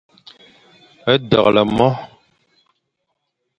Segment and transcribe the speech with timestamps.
[1.21, 1.89] Deghle mo.